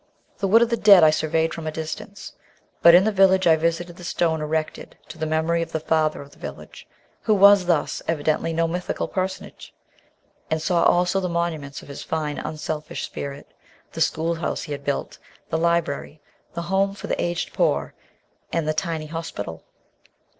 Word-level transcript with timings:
The 0.39 0.47
Wood 0.47 0.63
of 0.63 0.71
the 0.71 0.77
Dead 0.77 1.03
I 1.03 1.11
surveyed 1.11 1.53
from 1.53 1.67
a 1.67 1.71
distance, 1.71 2.33
but 2.81 2.95
in 2.95 3.03
the 3.03 3.11
village 3.11 3.45
I 3.45 3.55
visited 3.55 3.97
the 3.97 4.03
stone 4.03 4.41
erected 4.41 4.97
to 5.09 5.19
the 5.19 5.27
memory 5.27 5.61
of 5.61 5.73
the 5.73 5.79
"Father 5.79 6.23
of 6.23 6.31
the 6.31 6.39
Village" 6.39 6.87
who 7.21 7.35
was 7.35 7.67
thus, 7.67 8.01
evidently, 8.07 8.51
no 8.51 8.67
mythical 8.67 9.07
personage 9.07 9.75
and 10.49 10.59
saw 10.59 10.85
also 10.85 11.19
the 11.19 11.29
monuments 11.29 11.83
of 11.83 11.87
his 11.87 12.01
fine 12.01 12.39
unselfish 12.39 13.03
spirit: 13.05 13.53
the 13.91 14.01
schoolhouse 14.01 14.63
he 14.63 14.75
built, 14.77 15.19
the 15.51 15.59
library, 15.59 16.19
the 16.55 16.63
home 16.63 16.95
for 16.95 17.05
the 17.05 17.21
aged 17.21 17.53
poor, 17.53 17.93
and 18.51 18.67
the 18.67 18.73
tiny 18.73 19.05
hospital. 19.05 19.61